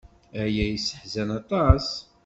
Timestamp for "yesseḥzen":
0.75-1.29